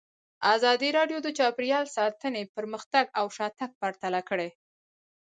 [0.55, 4.49] ازادي راډیو د چاپیریال ساتنه پرمختګ او شاتګ پرتله کړی.